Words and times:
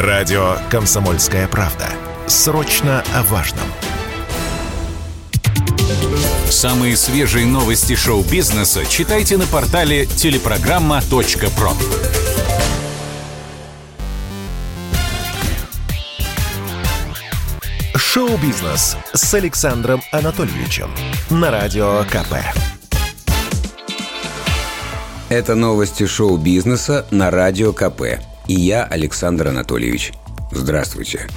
Радио 0.00 0.56
«Комсомольская 0.70 1.46
правда». 1.46 1.86
Срочно 2.26 3.04
о 3.14 3.22
важном. 3.24 3.66
Самые 6.48 6.96
свежие 6.96 7.44
новости 7.44 7.94
шоу-бизнеса 7.94 8.86
читайте 8.86 9.36
на 9.36 9.44
портале 9.44 10.06
телепрограмма.про. 10.06 11.72
Шоу-бизнес 17.94 18.96
с 19.12 19.34
Александром 19.34 20.00
Анатольевичем 20.12 20.90
на 21.28 21.50
Радио 21.50 22.04
КП. 22.04 22.36
Это 25.28 25.54
новости 25.54 26.06
шоу-бизнеса 26.06 27.04
на 27.10 27.30
Радио 27.30 27.74
КП. 27.74 28.29
И 28.50 28.52
я, 28.52 28.82
Александр 28.82 29.46
Анатольевич. 29.46 30.12
Здравствуйте. 30.50 31.28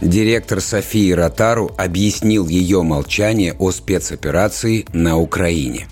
Директор 0.00 0.62
Софии 0.62 1.12
Ротару 1.12 1.70
объяснил 1.76 2.48
ее 2.48 2.80
молчание 2.80 3.52
о 3.58 3.70
спецоперации 3.72 4.86
на 4.94 5.18
Украине. 5.18 5.86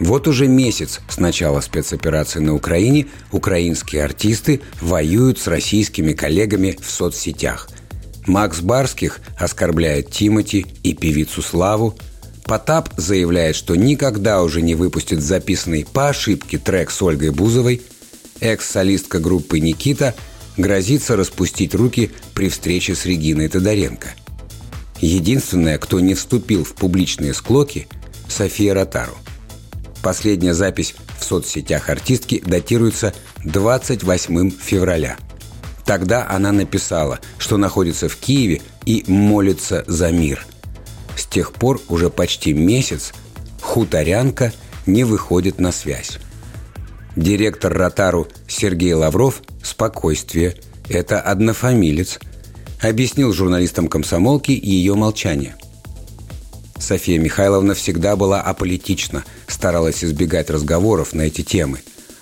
Вот 0.00 0.28
уже 0.28 0.48
месяц 0.48 1.00
с 1.10 1.18
начала 1.18 1.60
спецоперации 1.60 2.38
на 2.38 2.54
Украине 2.54 3.08
украинские 3.30 4.02
артисты 4.02 4.62
воюют 4.80 5.38
с 5.38 5.46
российскими 5.46 6.14
коллегами 6.14 6.78
в 6.80 6.90
соцсетях. 6.90 7.68
Макс 8.26 8.60
Барских 8.60 9.20
оскорбляет 9.38 10.10
Тимати 10.10 10.64
и 10.82 10.94
певицу 10.94 11.42
Славу. 11.42 11.98
Потап 12.46 12.88
заявляет, 12.96 13.56
что 13.56 13.76
никогда 13.76 14.42
уже 14.42 14.62
не 14.62 14.74
выпустит 14.74 15.20
записанный 15.20 15.84
по 15.84 16.08
ошибке 16.08 16.56
трек 16.56 16.90
с 16.90 17.02
Ольгой 17.02 17.28
Бузовой. 17.28 17.82
Экс-солистка 18.40 19.18
группы 19.18 19.60
«Никита» 19.60 20.14
грозится 20.56 21.16
распустить 21.16 21.74
руки 21.74 22.10
при 22.34 22.48
встрече 22.48 22.94
с 22.94 23.04
Региной 23.04 23.48
Тодоренко. 23.48 24.08
Единственная, 25.00 25.78
кто 25.78 26.00
не 26.00 26.14
вступил 26.14 26.64
в 26.64 26.74
публичные 26.74 27.34
склоки– 27.34 27.86
София 28.28 28.74
Ротару. 28.74 29.16
Последняя 30.02 30.54
запись 30.54 30.94
в 31.18 31.24
соцсетях 31.24 31.88
артистки 31.88 32.42
датируется 32.44 33.14
28 33.44 34.50
февраля. 34.50 35.16
Тогда 35.84 36.28
она 36.28 36.52
написала, 36.52 37.18
что 37.38 37.56
находится 37.56 38.08
в 38.08 38.16
Киеве 38.16 38.60
и 38.84 39.04
молится 39.08 39.84
за 39.86 40.12
мир. 40.12 40.46
С 41.16 41.26
тех 41.26 41.52
пор 41.52 41.80
уже 41.88 42.10
почти 42.10 42.52
месяц 42.52 43.12
хуторянка 43.60 44.52
не 44.86 45.04
выходит 45.04 45.58
на 45.58 45.72
связь. 45.72 46.18
Директор 47.16 47.72
Ротару 47.72 48.28
Сергей 48.46 48.92
Лавров 48.92 49.42
«Спокойствие. 49.62 50.56
Это 50.88 51.20
однофамилец», 51.20 52.18
объяснил 52.80 53.32
журналистам 53.32 53.88
комсомолки 53.88 54.52
ее 54.52 54.94
молчание. 54.94 55.56
София 56.78 57.18
Михайловна 57.18 57.74
всегда 57.74 58.16
была 58.16 58.40
аполитична, 58.40 59.24
старалась 59.46 60.04
избегать 60.04 60.48
разговоров 60.48 61.12
на 61.12 61.22
эти 61.22 61.42
темы. 61.42 61.80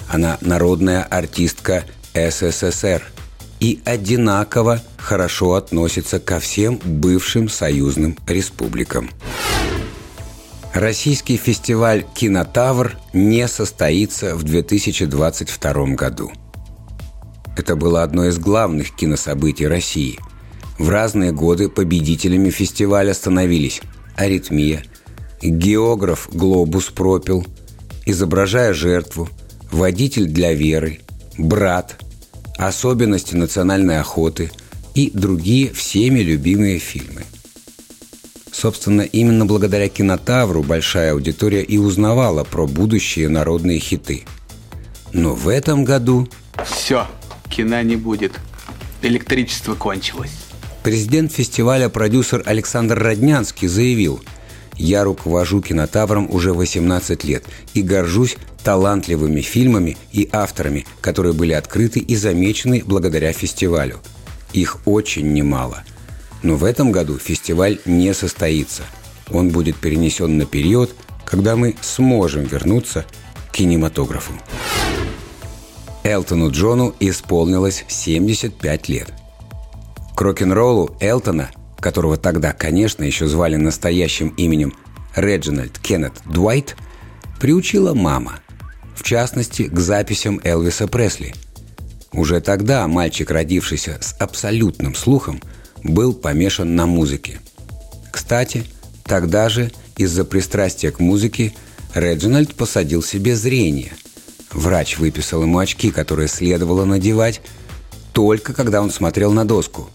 Она 0.08 0.38
народная 0.40 1.02
артистка 1.02 1.84
СССР 2.14 3.02
и 3.60 3.80
одинаково 3.84 4.80
хорошо 4.96 5.54
относится 5.54 6.18
ко 6.20 6.40
всем 6.40 6.80
бывшим 6.82 7.48
союзным 7.48 8.16
республикам. 8.26 9.10
Российский 10.76 11.38
фестиваль 11.38 12.04
«Кинотавр» 12.14 12.98
не 13.14 13.48
состоится 13.48 14.36
в 14.36 14.42
2022 14.42 15.72
году. 15.94 16.30
Это 17.56 17.76
было 17.76 18.02
одно 18.02 18.26
из 18.26 18.38
главных 18.38 18.94
кинособытий 18.94 19.66
России. 19.66 20.18
В 20.78 20.90
разные 20.90 21.32
годы 21.32 21.70
победителями 21.70 22.50
фестиваля 22.50 23.14
становились 23.14 23.80
«Аритмия», 24.16 24.84
«Географ 25.40 26.28
Глобус 26.30 26.90
пропил», 26.90 27.46
«Изображая 28.04 28.74
жертву», 28.74 29.30
«Водитель 29.72 30.26
для 30.26 30.52
веры», 30.52 31.00
«Брат», 31.38 31.98
«Особенности 32.58 33.34
национальной 33.34 33.98
охоты» 33.98 34.50
и 34.94 35.10
другие 35.10 35.72
всеми 35.72 36.18
любимые 36.20 36.78
фильмы– 36.78 37.22
Собственно, 38.56 39.02
именно 39.02 39.44
благодаря 39.44 39.86
кинотавру 39.90 40.62
большая 40.62 41.12
аудитория 41.12 41.62
и 41.62 41.76
узнавала 41.76 42.42
про 42.42 42.66
будущие 42.66 43.28
народные 43.28 43.78
хиты. 43.78 44.24
Но 45.12 45.34
в 45.34 45.48
этом 45.48 45.84
году... 45.84 46.26
Все, 46.64 47.06
кино 47.50 47.82
не 47.82 47.96
будет. 47.96 48.32
Электричество 49.02 49.74
кончилось. 49.74 50.30
Президент 50.82 51.32
фестиваля 51.32 51.90
продюсер 51.90 52.42
Александр 52.46 52.98
Роднянский 52.98 53.68
заявил 53.68 54.22
«Я 54.78 55.04
руковожу 55.04 55.60
кинотавром 55.60 56.26
уже 56.30 56.54
18 56.54 57.24
лет 57.24 57.44
и 57.74 57.82
горжусь 57.82 58.38
талантливыми 58.64 59.42
фильмами 59.42 59.98
и 60.12 60.30
авторами, 60.32 60.86
которые 61.02 61.34
были 61.34 61.52
открыты 61.52 62.00
и 62.00 62.16
замечены 62.16 62.82
благодаря 62.86 63.34
фестивалю. 63.34 63.98
Их 64.54 64.78
очень 64.86 65.34
немало– 65.34 65.84
но 66.46 66.54
в 66.54 66.62
этом 66.62 66.92
году 66.92 67.18
фестиваль 67.18 67.80
не 67.86 68.14
состоится. 68.14 68.84
Он 69.30 69.48
будет 69.48 69.76
перенесен 69.78 70.38
на 70.38 70.46
период, 70.46 70.94
когда 71.24 71.56
мы 71.56 71.74
сможем 71.80 72.44
вернуться 72.44 73.04
к 73.48 73.56
кинематографу. 73.56 74.32
Элтону 76.04 76.52
Джону 76.52 76.94
исполнилось 77.00 77.84
75 77.88 78.88
лет. 78.88 79.12
К 80.14 80.20
рок-н-роллу 80.20 80.96
Элтона, 81.00 81.50
которого 81.80 82.16
тогда, 82.16 82.52
конечно, 82.52 83.02
еще 83.02 83.26
звали 83.26 83.56
настоящим 83.56 84.28
именем 84.36 84.72
Реджинальд 85.16 85.80
Кеннет 85.80 86.12
Дуайт, 86.26 86.76
приучила 87.40 87.92
мама. 87.92 88.34
В 88.94 89.02
частности, 89.02 89.64
к 89.64 89.80
записям 89.80 90.40
Элвиса 90.44 90.86
Пресли. 90.86 91.34
Уже 92.12 92.40
тогда 92.40 92.86
мальчик, 92.86 93.32
родившийся 93.32 93.98
с 94.00 94.14
абсолютным 94.20 94.94
слухом, 94.94 95.40
был 95.90 96.14
помешан 96.14 96.74
на 96.74 96.86
музыке. 96.86 97.40
Кстати, 98.10 98.64
тогда 99.04 99.48
же 99.48 99.70
из-за 99.96 100.24
пристрастия 100.24 100.90
к 100.90 101.00
музыке 101.00 101.54
Реджинальд 101.94 102.54
посадил 102.54 103.02
себе 103.02 103.36
зрение. 103.36 103.92
Врач 104.52 104.98
выписал 104.98 105.42
ему 105.42 105.58
очки, 105.58 105.90
которые 105.90 106.28
следовало 106.28 106.84
надевать 106.84 107.40
только 108.12 108.54
когда 108.54 108.80
он 108.80 108.90
смотрел 108.90 109.32
на 109.32 109.44
доску. 109.44 109.90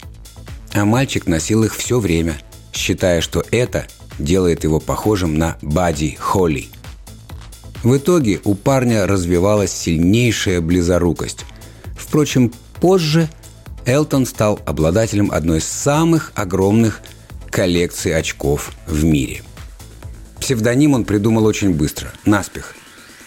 А 0.72 0.84
мальчик 0.84 1.26
носил 1.26 1.64
их 1.64 1.74
все 1.74 1.98
время, 1.98 2.38
считая, 2.72 3.20
что 3.20 3.44
это 3.50 3.86
делает 4.18 4.62
его 4.62 4.78
похожим 4.78 5.36
на 5.36 5.58
Бадди 5.60 6.16
Холли. 6.20 6.68
В 7.82 7.96
итоге 7.96 8.40
у 8.44 8.54
парня 8.54 9.08
развивалась 9.08 9.72
сильнейшая 9.72 10.60
близорукость. 10.60 11.44
Впрочем, 11.96 12.52
позже– 12.80 13.28
Элтон 13.84 14.26
стал 14.26 14.60
обладателем 14.64 15.32
одной 15.32 15.58
из 15.58 15.64
самых 15.64 16.32
огромных 16.34 17.00
коллекций 17.50 18.16
очков 18.16 18.72
в 18.86 19.04
мире. 19.04 19.42
Псевдоним 20.40 20.94
он 20.94 21.04
придумал 21.04 21.44
очень 21.44 21.74
быстро, 21.74 22.12
наспех. 22.24 22.74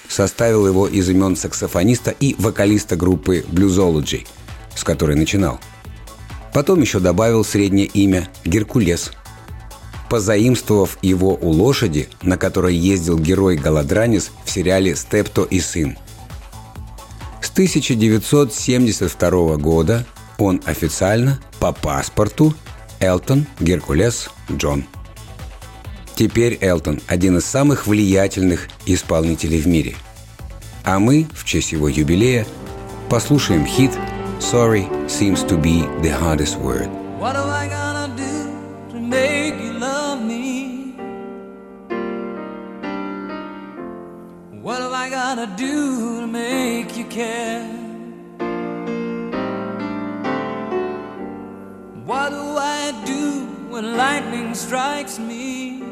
Составил 0.07 0.67
его 0.67 0.88
из 0.88 1.09
имен 1.09 1.35
саксофониста 1.35 2.11
и 2.11 2.35
вокалиста 2.39 2.95
группы 2.95 3.43
Bluesology, 3.47 4.25
с 4.75 4.83
которой 4.83 5.16
начинал. 5.16 5.59
Потом 6.53 6.79
еще 6.79 6.99
добавил 6.99 7.43
среднее 7.43 7.87
имя 7.87 8.29
Геркулес, 8.45 9.11
позаимствовав 10.09 10.97
его 11.01 11.35
у 11.35 11.49
лошади, 11.49 12.07
на 12.22 12.37
которой 12.37 12.75
ездил 12.75 13.19
герой 13.19 13.57
Галадранис 13.57 14.31
в 14.45 14.51
сериале 14.51 14.95
«Степто 14.95 15.43
и 15.43 15.59
сын». 15.59 15.97
С 17.41 17.51
1972 17.51 19.57
года 19.57 20.05
он 20.38 20.62
официально 20.66 21.40
по 21.59 21.72
паспорту 21.72 22.53
Элтон 22.99 23.46
Геркулес 23.59 24.29
Джон. 24.52 24.85
Теперь 26.16 26.58
Элтон– 26.61 27.02
один 27.08 27.37
из 27.37 27.46
самых 27.46 27.87
влиятельных 27.87 28.70
исполнителей 28.85 29.61
в 29.61 29.67
мире. 29.67 29.96
А 30.84 30.99
мы, 30.99 31.28
в 31.34 31.43
честь 31.43 31.73
его 31.73 31.90
юбилея, 31.90 32.46
послушаем 33.09 33.66
хит 33.66 33.91
«Sorry 34.40 34.87
seems 35.08 35.46
to 35.47 35.59
be 35.61 35.84
the 36.02 36.11
hardest 36.11 36.58
word». 36.61 36.90
What 37.20 37.35
am 37.35 37.49
I 37.49 37.67
gonna 37.67 38.16
do 38.16 38.93
to 38.93 38.99
make 38.99 39.55
you 39.61 39.73
love 39.79 40.22
me? 40.22 40.93
What 44.61 44.82
am 44.82 44.93
I 44.93 45.09
gonna 45.09 45.47
do 45.58 46.22
to 46.22 46.28
make 46.28 46.96
you 46.96 47.05
care? 47.05 47.84
What 52.25 52.31
do 52.31 52.57
I 52.57 53.03
do 53.05 53.45
when 53.69 53.97
lightning 53.97 54.55
strikes 54.55 55.19
me? 55.19 55.83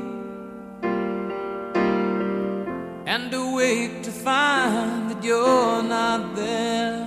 And 3.05 3.31
awake 3.31 4.01
to 4.01 4.09
find 4.09 5.11
that 5.11 5.23
you're 5.23 5.83
not 5.83 6.35
there. 6.35 7.05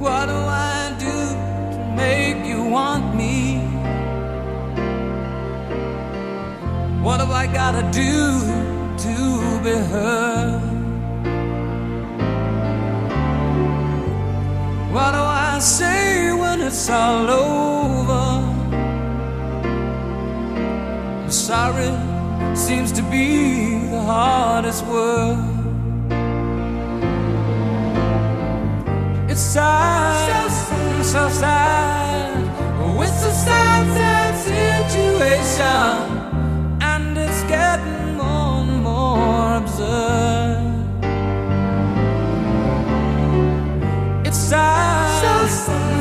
What 0.00 0.26
do 0.26 0.34
I 0.34 0.96
do 0.98 1.16
to 1.74 1.94
make 1.94 2.44
you 2.44 2.64
want 2.64 3.14
me? 3.14 3.58
What 7.04 7.20
have 7.20 7.30
I 7.30 7.46
gotta 7.46 7.88
do 7.92 8.40
to 9.04 9.60
be 9.62 9.76
heard? 9.92 10.29
I 15.60 15.62
say 15.62 16.32
when 16.32 16.62
it's 16.62 16.88
all 16.88 17.28
over? 17.28 18.24
Sorry 21.30 21.92
seems 22.56 22.90
to 22.92 23.02
be 23.02 23.78
the 23.90 24.00
hardest 24.00 24.86
word. 24.86 25.36
It's 29.28 29.42
sad, 29.42 30.50
so, 30.50 31.02
so 31.02 31.28
sad. 31.28 32.38
It's 33.02 33.22
a 33.22 33.32
sad, 33.44 33.86
sad 33.98 34.34
situation, 34.48 36.19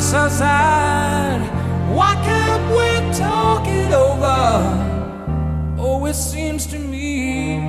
so, 0.09 0.27
sad. 0.27 1.39
Why 1.94 2.15
can't 2.25 2.65
we 2.77 2.89
talk 3.13 3.67
it 3.67 3.91
over? 3.94 4.41
Oh, 5.77 6.06
it 6.06 6.15
seems 6.15 6.65
to 6.67 6.79
me 6.79 7.59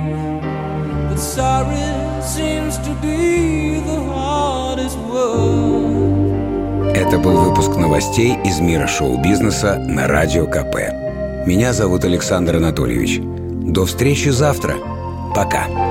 that 1.09 1.19
sorry 1.19 1.85
seems 2.23 2.77
to 2.79 2.91
be 3.01 3.79
the 3.89 3.99
hardest 4.13 4.97
word. 5.09 6.01
Это 6.95 7.19
был 7.19 7.37
выпуск 7.37 7.75
новостей 7.75 8.37
из 8.43 8.59
мира 8.59 8.87
шоу-бизнеса 8.87 9.75
на 9.77 10.07
Радио 10.07 10.47
КП. 10.47 11.45
Меня 11.45 11.73
зовут 11.73 12.05
Александр 12.05 12.55
Анатольевич. 12.55 13.19
До 13.21 13.85
встречи 13.85 14.29
завтра. 14.29 14.75
Пока. 15.35 15.90